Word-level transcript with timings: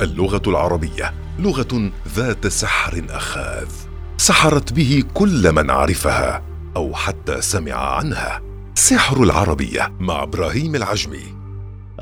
اللغة 0.00 0.42
العربية 0.46 1.14
لغة 1.38 1.90
ذات 2.08 2.46
سحر 2.46 3.06
أخاذ 3.10 3.68
سحرت 4.16 4.72
به 4.72 5.04
كل 5.14 5.52
من 5.52 5.70
عرفها 5.70 6.42
أو 6.76 6.94
حتى 6.94 7.40
سمع 7.40 7.72
عنها. 7.72 8.42
سحر 8.74 9.22
العربية 9.22 9.92
مع 10.00 10.22
إبراهيم 10.22 10.74
العجمي. 10.74 11.22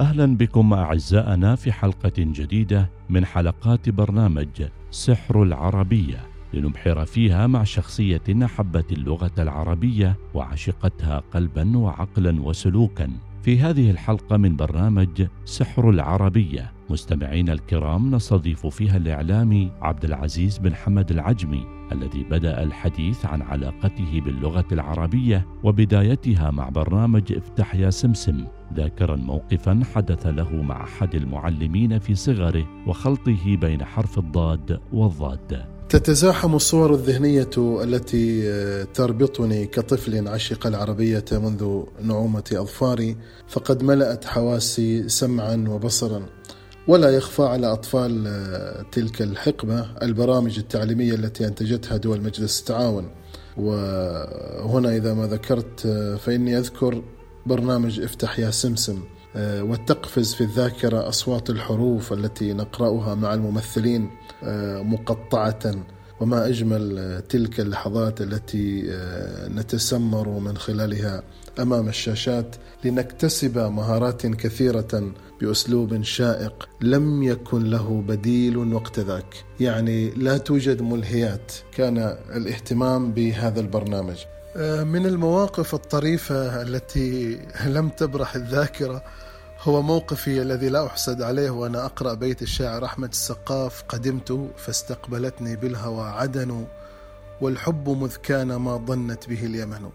أهلا 0.01 0.37
بكم 0.37 0.73
أعزائنا 0.73 1.57
في 1.57 1.73
حلقة 1.73 2.13
جديدة 2.19 2.91
من 3.11 3.25
حلقات 3.25 3.89
برنامج 3.89 4.69
سحر 4.91 5.43
العربية. 5.43 6.27
لنبحر 6.53 7.05
فيها 7.05 7.47
مع 7.47 7.65
شخصية 7.65 8.23
أحبت 8.45 8.93
اللغة 8.93 9.33
العربية 9.39 10.17
وعشقتها 10.35 11.23
قلبا 11.35 11.79
وعقلا 11.79 12.43
وسلوكا. 12.43 13.11
في 13.45 13.61
هذه 13.61 13.91
الحلقة 13.91 14.37
من 14.37 14.57
برنامج 14.57 15.27
سحر 15.45 15.91
العربية. 15.91 16.73
مستمعينا 16.91 17.53
الكرام 17.53 18.15
نستضيف 18.15 18.67
فيها 18.67 18.97
الاعلامي 18.97 19.71
عبد 19.83 20.05
العزيز 20.05 20.59
بن 20.59 20.75
حمد 20.75 21.11
العجمي 21.11 21.67
الذي 21.93 22.25
بدأ 22.25 22.63
الحديث 22.63 23.27
عن 23.27 23.43
علاقته 23.43 24.21
باللغة 24.21 24.65
العربية 24.73 25.47
وبدايتها 25.65 26.51
مع 26.51 26.69
برنامج 26.69 27.33
افتح 27.33 27.75
يا 27.75 27.91
سمسم. 27.91 28.45
ذاكرا 28.75 29.17
موقفا 29.17 29.81
حدث 29.95 30.27
له 30.27 30.63
مع 30.63 30.85
أحد 30.85 31.15
المعلمين 31.15 31.99
في 31.99 32.15
صغره 32.15 32.67
وخلطه 32.87 33.57
بين 33.57 33.85
حرف 33.85 34.19
الضاد 34.19 34.81
والضاد. 34.93 35.74
تتزاحم 35.89 36.55
الصور 36.55 36.95
الذهنية 36.95 37.51
التي 37.59 38.43
تربطني 38.95 39.67
كطفل 39.67 40.29
عشق 40.29 40.67
العربية 40.67 41.25
منذ 41.33 41.83
نعومة 42.03 42.45
أظفاري 42.53 43.17
فقد 43.49 43.83
ملأت 43.83 44.25
حواسي 44.25 45.09
سمعا 45.09 45.65
وبصرا. 45.69 46.27
ولا 46.89 47.11
يخفى 47.11 47.43
على 47.43 47.73
أطفال 47.73 48.25
تلك 48.93 49.23
الحقبة 49.23 49.87
البرامج 50.03 50.59
التعليمية 50.59 51.15
التي 51.15 51.47
أنتجتها 51.47 51.97
دول 51.97 52.21
مجلس 52.21 52.61
التعاون. 52.61 53.11
وهنا 53.57 54.97
إذا 54.97 55.15
ما 55.15 55.27
ذكرت 55.27 55.81
فإني 56.21 56.59
أذكر 56.59 57.03
برنامج 57.47 58.01
افتح 58.01 58.39
يا 58.39 58.51
سمسم. 58.51 59.03
وتقفز 59.37 60.35
في 60.35 60.41
الذاكرة 60.41 61.09
أصوات 61.09 61.51
الحروف 61.51 62.13
التي 62.13 62.53
نقرأها 62.53 63.15
مع 63.15 63.35
الممثلين 63.35 64.11
مقطعة 64.83 65.85
وما 66.21 66.47
أجمل 66.47 67.23
تلك 67.29 67.61
اللحظات 67.61 68.21
التي 68.21 68.83
نتسمر 69.49 70.29
من 70.29 70.57
خلالها 70.57 71.23
أمام 71.61 71.89
الشاشات 71.89 72.57
لنكتسب 72.85 73.59
مهارات 73.59 74.27
كثيرة 74.27 75.13
بأسلوب 75.41 76.03
شائق 76.03 76.69
لم 76.81 77.23
يكن 77.23 77.65
له 77.65 78.05
بديل 78.09 78.57
وقت 78.57 79.01
ذاك. 79.01 79.45
يعني 79.61 80.11
لا 80.11 80.39
توجد 80.39 80.83
ملهيات. 80.83 81.53
كان 81.73 81.99
الاهتمام 82.37 83.13
بهذا 83.13 83.61
البرنامج. 83.61 84.17
من 84.63 85.07
المواقف 85.07 85.75
الطريفة 85.75 86.63
التي 86.63 87.41
لم 87.67 87.89
تبرح 87.89 88.35
الذاكرة 88.35 89.03
هو 89.61 89.83
موقفي 89.83 90.43
الذي 90.43 90.69
لا 90.69 90.87
أحسد 90.87 91.23
عليه 91.23 91.51
وأنا 91.51 91.85
أقرأ 91.85 92.15
بيت 92.15 92.43
الشاعر 92.43 92.85
أحمد 92.85 93.09
السقاف 93.09 93.85
قدمت 93.89 94.51
فاستقبلتني 94.57 95.57
بالهوى 95.57 96.09
عدن 96.09 96.67
والحب 97.41 97.89
مذ 97.89 98.17
كان 98.17 98.57
ما 98.57 98.77
ظنت 98.77 99.29
به 99.29 99.47
اليمن. 99.47 99.91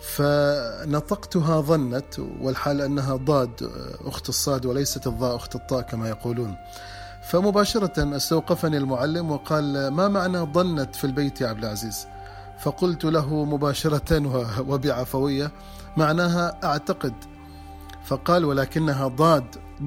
فنطقتها 0.00 1.60
ظنت 1.60 2.18
والحال 2.40 2.80
أنها 2.80 3.16
ضاد 3.16 3.70
أخت 4.04 4.28
الصاد 4.28 4.66
وليست 4.66 5.06
الضاء 5.06 5.36
أخت 5.36 5.54
الطاء 5.54 5.80
كما 5.80 6.08
يقولون. 6.08 6.56
فمباشرة 7.28 8.16
استوقفني 8.16 8.76
المعلم 8.76 9.30
وقال 9.30 9.88
ما 9.88 10.08
معنى 10.08 10.38
ظنت 10.38 10.96
في 10.96 11.04
البيت 11.04 11.40
يا 11.40 11.48
عبد 11.48 11.64
العزيز؟ 11.64 12.06
فقلت 12.62 13.04
له 13.04 13.44
مباشرة 13.44 14.22
وبعفوية 14.68 15.52
معناها 15.96 16.60
أعتقد. 16.64 17.14
فقال 18.06 18.44
ولكنها 18.44 19.08
ضاد 19.08 19.44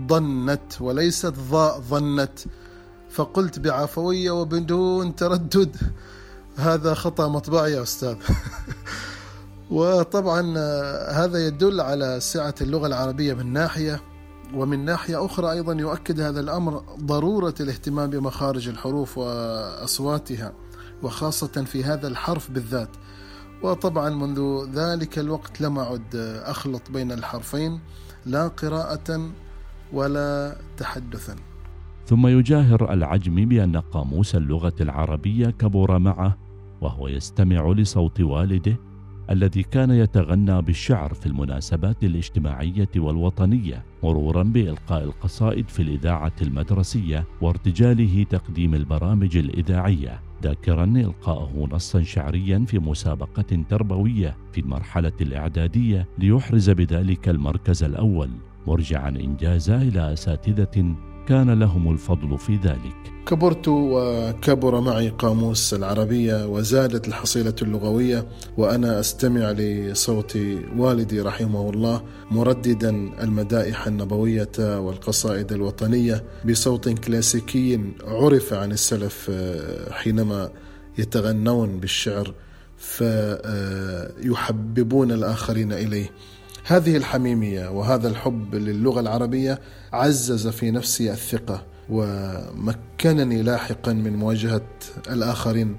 ظنت 0.07 0.81
وليست 0.81 1.33
ضاء 1.51 1.79
ظنت 1.81 2.39
فقلت 3.09 3.59
بعفوية 3.59 4.31
وبدون 4.31 5.15
تردد 5.15 5.75
هذا 6.57 6.93
خطأ 6.93 7.27
مطبعي 7.27 7.71
يا 7.71 7.81
أستاذ. 7.81 8.15
وطبعا 9.71 10.57
هذا 11.11 11.47
يدل 11.47 11.81
على 11.81 12.19
سعة 12.19 12.55
اللغة 12.61 12.87
العربية 12.87 13.33
من 13.33 13.53
ناحية 13.53 14.01
ومن 14.53 14.85
ناحية 14.85 15.25
أخرى 15.25 15.51
أيضا 15.51 15.73
يؤكد 15.73 16.19
هذا 16.19 16.39
الأمر 16.39 16.83
ضرورة 16.99 17.55
الاهتمام 17.59 18.09
بمخارج 18.09 18.67
الحروف 18.67 19.17
وأصواتها. 19.17 20.53
وخاصة 21.03 21.63
في 21.63 21.83
هذا 21.83 22.07
الحرف 22.07 22.51
بالذات. 22.51 22.89
وطبعا 23.63 24.09
منذ 24.09 24.65
ذلك 24.73 25.19
الوقت 25.19 25.61
لم 25.61 25.79
أعد 25.79 26.15
أخلط 26.45 26.91
بين 26.91 27.11
الحرفين 27.11 27.79
لا 28.25 28.47
قراءة 28.47 29.31
ولا 29.93 30.57
تحدثا. 30.77 31.35
ثم 32.05 32.27
يجاهر 32.27 32.93
العجم 32.93 33.35
بأن 33.35 33.77
قاموس 33.77 34.35
اللغة 34.35 34.73
العربية 34.81 35.45
كبر 35.49 35.99
معه 35.99 36.37
وهو 36.81 37.07
يستمع 37.07 37.71
لصوت 37.71 38.21
والده 38.21 38.75
الذي 39.29 39.63
كان 39.63 39.91
يتغنى 39.91 40.61
بالشعر 40.61 41.13
في 41.13 41.25
المناسبات 41.25 42.03
الاجتماعية 42.03 42.89
والوطنية 42.95 43.85
مرورا 44.03 44.43
بإلقاء 44.43 45.03
القصائد 45.03 45.69
في 45.69 45.81
الإذاعة 45.81 46.33
المدرسية 46.41 47.25
وارتجاله 47.41 48.25
تقديم 48.29 48.75
البرامج 48.75 49.37
الإذاعية. 49.37 50.21
ذاكرا 50.43 50.83
إلقاءه 50.83 51.67
نصا 51.71 52.03
شعريا 52.03 52.65
في 52.67 52.79
مسابقة 52.79 53.63
تربوية 53.69 54.37
في 54.53 54.61
المرحلة 54.61 55.11
الإعدادية 55.21 56.07
ليحرز 56.17 56.69
بذلك 56.69 57.29
المركز 57.29 57.83
الأول 57.83 58.29
مرجعا 58.67 59.09
إنجازه 59.09 59.81
إلى 59.81 60.13
أساتذة 60.13 60.95
كان 61.27 61.59
لهم 61.59 61.91
الفضل 61.91 62.37
في 62.37 62.55
ذلك. 62.55 62.95
كبرت 63.25 63.67
وكبر 63.67 64.81
معي 64.81 65.09
قاموس 65.09 65.73
العربية 65.73 66.45
وزادت 66.47 67.07
الحصيلة 67.07 67.55
اللغوية 67.61 68.27
وأنا 68.57 68.99
أستمع 68.99 69.51
لصوت 69.51 70.37
والدي 70.77 71.21
رحمه 71.21 71.69
الله 71.69 72.01
مرددا 72.31 72.89
المدائح 73.23 73.87
النبوية 73.87 74.51
والقصائد 74.57 75.51
الوطنية 75.51 76.23
بصوت 76.45 76.89
كلاسيكي 76.89 77.79
عرف 78.03 78.53
عن 78.53 78.71
السلف 78.71 79.31
حينما 79.91 80.49
يتغنون 80.97 81.79
بالشعر 81.79 82.33
فيحببون 84.21 85.11
الآخرين 85.11 85.73
إليه. 85.73 86.09
هذه 86.65 86.97
الحميمية 86.97 87.69
وهذا 87.69 88.07
الحب 88.07 88.55
للغة 88.55 88.99
العربية 88.99 89.59
عزز 89.93 90.47
في 90.47 90.71
نفسي 90.71 91.11
الثقة 91.11 91.63
ومكنني 91.89 93.41
لاحقا 93.41 93.93
من 93.93 94.15
مواجهة 94.15 94.65
الآخرين 95.09 95.77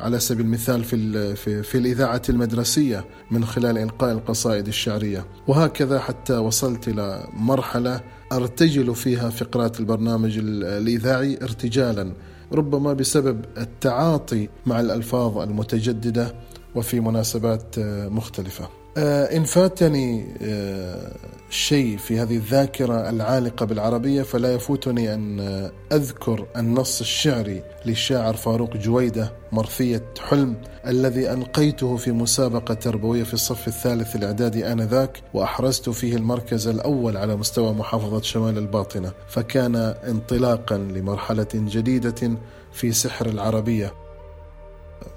على 0.00 0.20
سبيل 0.20 0.46
المثال 0.46 0.84
في 0.84 1.36
في, 1.36 1.62
في 1.62 1.78
الإذاعة 1.78 2.22
المدرسية 2.28 3.04
من 3.30 3.44
خلال 3.44 3.78
القاء 3.78 4.12
القصائد 4.12 4.66
الشعرية. 4.66 5.24
وهكذا 5.48 5.98
حتى 5.98 6.36
وصلت 6.36 6.88
إلى 6.88 7.28
مرحلة 7.32 8.00
أرتجل 8.32 8.94
فيها 8.94 9.30
فقرات 9.30 9.80
البرنامج 9.80 10.38
الإذاعي 10.38 11.38
ارتجالا 11.42 12.12
ربما 12.52 12.92
بسبب 12.92 13.44
التعاطي 13.58 14.48
مع 14.66 14.80
الألفاظ 14.80 15.38
المتجددة 15.38 16.34
وفي 16.74 17.00
مناسبات 17.00 17.78
مختلفة. 18.08 18.64
آه، 18.64 18.81
إن 18.96 19.44
فاتني 19.44 20.26
آه، 20.42 21.12
شيء 21.50 21.96
في 21.96 22.18
هذه 22.20 22.36
الذاكرة 22.36 23.10
العالقة 23.10 23.66
بالعربية 23.66 24.22
فلا 24.22 24.54
يفوتني 24.54 25.14
أن 25.14 25.40
آه، 25.40 25.72
أذكر 25.92 26.46
النص 26.56 27.00
الشعري 27.00 27.62
للشاعر 27.86 28.34
فاروق 28.34 28.76
جويدة 28.76 29.32
مرثية 29.52 30.04
حلم 30.28 30.56
الذي 30.86 31.32
ألقيته 31.32 31.96
في 31.96 32.12
مسابقة 32.12 32.74
تربوية 32.74 33.22
في 33.24 33.34
الصف 33.34 33.68
الثالث 33.68 34.16
الإعدادي 34.16 34.72
آنذاك 34.72 35.22
وأحرزت 35.34 35.90
فيه 35.90 36.16
المركز 36.16 36.68
الأول 36.68 37.16
على 37.16 37.36
مستوى 37.36 37.72
محافظة 37.72 38.22
شمال 38.22 38.58
الباطنة 38.58 39.12
فكان 39.28 39.76
انطلاقا 40.08 40.78
لمرحلة 40.78 41.48
جديدة 41.54 42.38
في 42.72 42.92
سحر 42.92 43.26
العربية. 43.26 44.01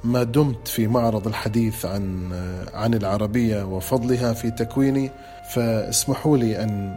ما 0.03 0.23
دمت 0.23 0.67
في 0.67 0.87
معرض 0.87 1.27
الحديث 1.27 1.85
عن 1.85 2.33
عن 2.73 2.93
العربية 2.93 3.63
وفضلها 3.63 4.33
في 4.33 4.51
تكويني 4.51 5.11
فاسمحوا 5.53 6.37
لي 6.37 6.63
أن 6.63 6.95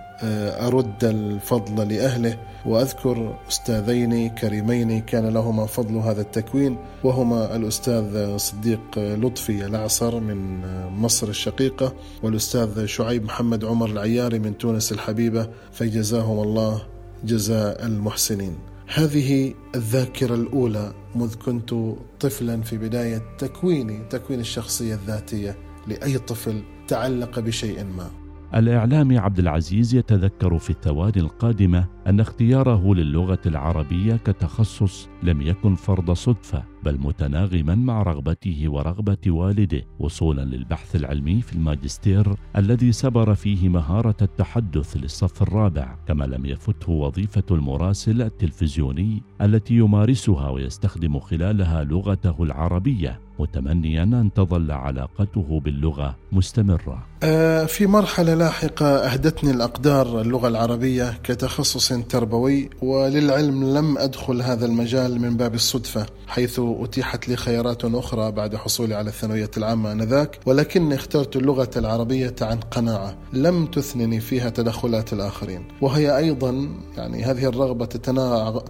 أرد 0.66 1.04
الفضل 1.04 1.88
لأهله 1.88 2.38
وأذكر 2.66 3.36
أستاذين 3.48 4.28
كريمين 4.28 5.00
كان 5.00 5.26
لهما 5.28 5.66
فضل 5.66 5.96
هذا 5.96 6.20
التكوين 6.20 6.76
وهما 7.04 7.56
الأستاذ 7.56 8.36
صديق 8.36 8.98
لطفي 8.98 9.66
العصر 9.66 10.20
من 10.20 10.60
مصر 10.90 11.28
الشقيقة 11.28 11.92
والأستاذ 12.22 12.86
شعيب 12.86 13.24
محمد 13.24 13.64
عمر 13.64 13.86
العياري 13.86 14.38
من 14.38 14.58
تونس 14.58 14.92
الحبيبة 14.92 15.48
فجزاهم 15.72 16.42
الله 16.42 16.82
جزاء 17.24 17.86
المحسنين. 17.86 18.58
هذه 18.94 19.54
الذاكرة 19.74 20.34
الأولى 20.34 20.92
مذ 21.14 21.34
كنت 21.34 21.74
طفلا 22.20 22.62
في 22.62 22.78
بداية 22.78 23.22
تكويني 23.38 24.04
تكوين 24.10 24.40
الشخصية 24.40 24.94
الذاتية 24.94 25.56
لأي 25.86 26.18
طفل 26.18 26.62
تعلق 26.88 27.38
بشيء 27.38 27.84
ما. 27.84 28.10
الإعلامي 28.54 29.18
عبد 29.18 29.38
العزيز 29.38 29.94
يتذكر 29.94 30.58
في 30.58 30.70
الثواني 30.70 31.18
القادمة 31.20 31.86
أن 32.08 32.20
اختياره 32.20 32.94
للغة 32.94 33.38
العربية 33.46 34.16
كتخصص 34.16 35.08
لم 35.22 35.42
يكن 35.42 35.74
فرض 35.74 36.12
صدفة 36.12 36.62
بل 36.84 36.98
متناغما 37.00 37.74
مع 37.74 38.02
رغبته 38.02 38.64
ورغبة 38.66 39.18
والده 39.26 39.84
وصولا 39.98 40.42
للبحث 40.42 40.96
العلمي 40.96 41.40
في 41.42 41.52
الماجستير 41.52 42.34
الذي 42.56 42.92
سبر 42.92 43.34
فيه 43.34 43.68
مهارة 43.68 44.16
التحدث 44.22 44.96
للصف 44.96 45.42
الرابع 45.42 45.96
كما 46.08 46.24
لم 46.24 46.46
يفته 46.46 46.92
وظيفة 46.92 47.42
المراسل 47.50 48.22
التلفزيوني 48.22 49.22
التي 49.42 49.74
يمارسها 49.74 50.50
ويستخدم 50.50 51.18
خلالها 51.20 51.84
لغته 51.84 52.42
العربية 52.42 53.20
متمنيا 53.38 54.02
أن 54.02 54.30
تظل 54.34 54.70
علاقته 54.70 55.60
باللغة 55.64 56.16
مستمرة. 56.32 57.06
آه، 57.22 57.64
في 57.64 57.86
مرحلة 57.86 58.34
لاحقة 58.34 58.86
أهدتني 58.86 59.50
الأقدار 59.50 60.20
اللغة 60.20 60.48
العربية 60.48 61.18
كتخصص 61.24 61.92
تربوي 62.02 62.70
وللعلم 62.82 63.76
لم 63.76 63.98
أدخل 63.98 64.42
هذا 64.42 64.66
المجال 64.66 65.20
من 65.20 65.36
باب 65.36 65.54
الصدفة 65.54 66.06
حيث 66.26 66.60
أتيحت 66.64 67.28
لي 67.28 67.36
خيارات 67.36 67.84
أخرى 67.84 68.32
بعد 68.32 68.56
حصولي 68.56 68.94
على 68.94 69.08
الثانوية 69.08 69.50
العامة 69.56 69.92
آنذاك 69.92 70.38
ولكني 70.46 70.94
اخترت 70.94 71.36
اللغة 71.36 71.70
العربية 71.76 72.34
عن 72.40 72.60
قناعة 72.60 73.16
لم 73.32 73.66
تثنني 73.66 74.20
فيها 74.20 74.50
تدخلات 74.50 75.12
الآخرين. 75.12 75.64
وهي 75.80 76.16
أيضا 76.16 76.68
يعني 76.96 77.24
هذه 77.24 77.44
الرغبة 77.44 77.86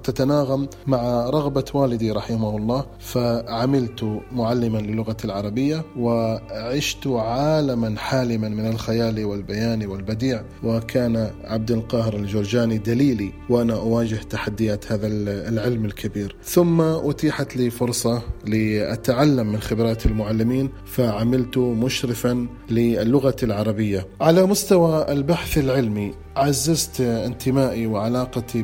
تتناغم 0.05 0.69
مع 0.87 1.31
رغبة 1.31 1.65
والدي 1.75 2.13
رحمه 2.13 2.57
الله 2.57 2.85
فعملت 3.01 4.21
معلما 4.33 4.79
للغة 4.79 5.17
العربية 5.25 5.85
وعشت 5.99 7.07
عالما 7.07 7.99
حالما 7.99 8.49
من 8.49 8.67
الخيال 8.67 9.25
والبيان 9.25 9.87
والبديع 9.87 10.43
وكان 10.65 11.31
عبد 11.45 11.71
القاهر 11.71 12.17
الجرجاني 12.17 12.79
دليلي 13.19 13.33
وأنا 13.51 13.75
أواجه 13.75 14.17
تحديات 14.17 14.93
هذا 14.93 15.07
العلم 15.49 15.85
الكبير. 15.85 16.37
ثم 16.45 16.81
أتيحت 16.81 17.57
لي 17.57 17.71
فرصة 17.71 18.23
لأتعلم 18.47 19.53
من 19.53 19.61
خبرات 19.61 20.07
المعلمين 20.07 20.71
فعملت 20.87 21.59
مشرفا 21.59 22.47
للغة 22.71 23.37
العربية. 23.43 24.07
على 24.21 24.47
مستوى 24.47 25.07
البحث 25.09 25.59
العلمي 25.59 26.15
عززت 26.37 27.01
انتمائي 27.01 27.87
وعلاقتي 27.87 28.63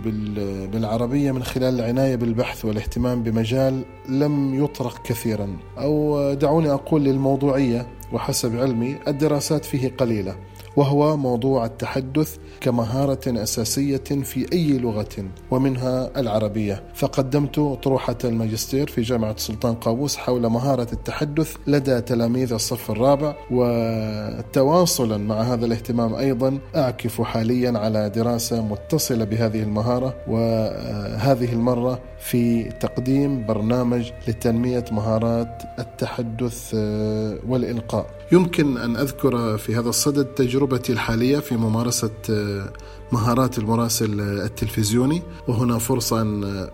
بالعربية 0.73 1.33
من 1.33 1.43
خلال 1.43 1.75
العناية 1.75 2.17
بالبحث 2.17 2.65
والاهتمام 2.65 3.23
بمجال 3.23 3.85
لم 4.09 4.65
يطرق 4.65 5.07
كثيرا. 5.07 5.57
أو 5.79 6.35
دعوني 6.35 6.71
أقول 6.71 7.05
للموضوعية 7.05 7.87
وحسب 8.13 8.57
علمي 8.57 8.97
الدراسات 9.09 9.65
فيه 9.65 9.93
قليلة. 9.99 10.37
وهو 10.77 11.17
موضوع 11.17 11.65
التحدث 11.65 12.37
كمهارة 12.61 13.21
أساسية 13.27 13.97
في 13.97 14.47
أي 14.53 14.79
لغة 14.79 15.25
ومنها 15.51 16.11
العربية. 16.17 16.83
فقدمت 16.95 17.61
طروحة 17.83 18.17
الماجستير 18.25 18.87
في 18.91 19.03
جامعة 19.03 19.37
سلطان 19.37 19.75
قابوس 19.75 20.17
حول 20.17 20.47
مهارة 20.47 20.89
التحدث 20.93 21.57
لدى 21.67 22.01
تلاميذ 22.01 22.53
الصف 22.53 22.91
الرابع 22.91 23.35
وتواصلا 23.51 25.17
مع 25.17 25.41
هذا 25.41 25.67
الاهتمام 25.67 26.15
أيضا 26.15 26.59
أعكف 26.77 27.23
حاليا 27.23 27.79
على 27.79 28.11
دراسة 28.11 28.63
متصلة 28.63 29.25
بهذه 29.25 29.63
المهارة 29.63 30.15
وهذه 30.29 31.53
المرة 31.53 31.99
في 32.19 32.63
تقديم 32.63 33.47
برنامج 33.47 34.11
لتنمية 34.29 34.85
مهارات 34.93 35.63
التحدث 35.79 36.75
والإلقاء. 37.49 38.07
يمكن 38.33 38.79
أن 38.79 38.97
أذكر 38.97 39.59
في 39.59 39.77
هذا 39.77 39.89
الصدد 39.89 40.25
تجربتي 40.25 40.93
الحالية 40.93 41.39
في 41.39 41.57
ممارسة 41.57 42.11
آه، 42.31 42.73
مهارات 43.13 43.59
المراسل 43.59 44.21
التلفزيوني 44.21 45.23
وهنا 45.49 45.79
فرصة 45.79 46.21
أن 46.21 46.45
آه، 46.45 46.71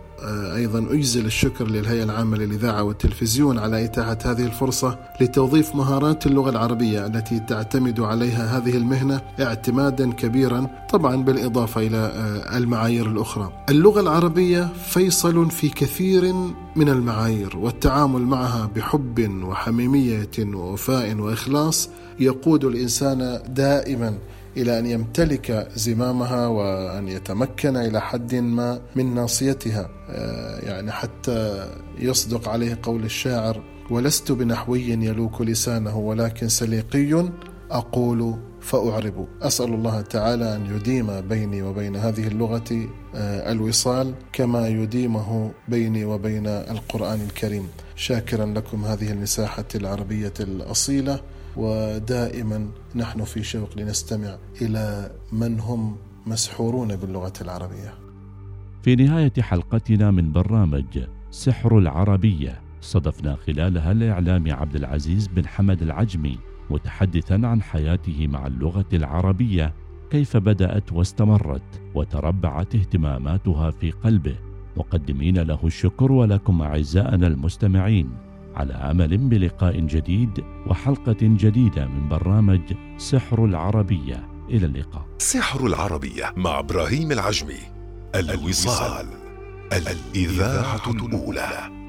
أيضا 0.57 0.79
أجزل 0.79 1.27
الشكر 1.27 1.67
للهيئة 1.67 2.03
العامة 2.03 2.37
للإذاعة 2.37 2.83
والتلفزيون 2.83 3.59
على 3.59 3.85
إتاحة 3.85 4.19
هذه 4.25 4.47
الفرصة 4.47 4.99
لتوظيف 5.21 5.75
مهارات 5.75 6.27
اللغة 6.27 6.51
العربية 6.51 7.07
التي 7.07 7.41
تعتمد 7.49 8.01
عليها 8.01 8.59
هذه 8.59 8.77
المهنة 8.77 9.21
اعتمادا 9.41 10.13
كبيرا 10.13 10.67
طبعا 10.91 11.17
بالإضافة 11.17 11.81
إلى 11.81 11.97
آه، 11.97 12.57
المعايير 12.57 13.07
الأخرى. 13.07 13.53
اللغة 13.69 14.01
العربية 14.01 14.69
فيصل 14.85 15.51
في 15.51 15.69
كثير 15.69 16.33
من 16.77 16.89
المعايير 16.89 17.57
والتعامل 17.57 18.23
معها 18.23 18.71
بحب 18.77 19.43
وحميمية 19.45 20.31
ووفاء 20.39 21.15
وإخلاص 21.15 21.91
يقود 22.21 22.65
الإنسان 22.65 23.43
دائما 23.49 24.19
إلى 24.57 24.79
أن 24.79 24.87
يمتلك 24.87 25.69
زمامها 25.75 26.47
وأن 26.47 27.09
يتمكن 27.09 27.77
إلى 27.77 28.01
حد 28.01 28.35
ما 28.35 28.81
من 28.97 29.15
ناصيتها. 29.15 29.89
آه، 30.09 30.59
يعني 30.61 30.93
حتى 30.93 31.69
يصدق 31.99 32.49
عليه 32.49 32.79
قول 32.83 33.05
الشاعر 33.05 33.63
ولست 33.91 34.33
بنحوي 34.33 34.89
يلوك 34.89 35.43
لسانه 35.43 35.99
ولكن 35.99 36.49
سليقي 36.49 37.31
أقول 37.71 38.35
فأعرب 38.61 39.29
أسأل 39.43 39.75
الله 39.75 40.01
تعالى 40.01 40.57
أن 40.57 40.77
يديم 40.77 41.21
بيني 41.21 41.63
وبين 41.63 41.97
هذه 41.97 42.27
اللغة 42.27 42.89
آه، 43.15 43.53
الوصال 43.53 44.15
كما 44.33 44.69
يديمه 44.69 45.53
بيني 45.69 46.05
وبين 46.05 46.47
القرآن 46.47 47.21
الكريم. 47.21 47.69
شاكرا 47.97 48.47
لكم 48.47 48.85
هذه 48.85 49.11
المساحة 49.13 49.65
العربية 49.75 50.35
الأصيلة. 50.41 51.21
ودائما 51.57 52.69
نحن 52.95 53.25
في 53.25 53.43
شوق 53.43 53.79
لنستمع 53.79 54.37
إلى 54.63 55.11
من 55.33 55.61
هم 55.61 55.97
مسحورون 56.27 56.97
باللغة 56.97 57.33
العربية. 57.41 57.95
في 58.83 58.97
نهاية 58.97 59.33
حلقتنا 59.41 60.11
من 60.11 60.33
برنامج 60.33 60.99
سحر 61.31 61.79
العربية 61.79 62.61
صدفنا 62.81 63.37
خلالها 63.37 63.93
الاعلامي 63.93 64.53
عبد 64.53 64.77
العزيز 64.77 65.27
بن 65.27 65.47
حمد 65.47 65.83
العجمي 65.83 66.39
متحدثا 66.71 67.35
عن 67.35 67.63
حياته 67.63 68.27
مع 68.27 68.47
اللغة 68.47 68.87
العربية 68.93 69.75
كيف 70.11 70.37
بدأت 70.37 70.93
واستمرت 70.93 71.81
وتربعت 71.95 72.75
اهتماماتها 72.75 73.71
في 73.71 73.91
قلبه 73.91 74.37
مقدمين 74.77 75.39
له 75.39 75.59
الشكر 75.65 76.13
ولكم 76.13 76.63
أعزائنا 76.63 77.27
المستمعين 77.27 78.11
على 78.55 78.73
أمل 78.73 79.19
بلقاء 79.19 79.81
جديد 79.81 80.45
وحلقة 80.67 81.17
جديدة 81.21 81.87
من 81.87 82.09
برنامج 82.09 82.61
سحر 82.97 83.45
العربية 83.45 84.29
إلى 84.51 84.67
اللقاء. 84.67 85.07
سحر 85.19 85.67
العربية 85.67 86.33
مع 86.37 86.59
إبراهيم 86.59 87.13
العجمي 87.13 87.61
الوصال 88.15 89.07
الإذاعة 89.73 90.91
الأولى. 90.91 91.80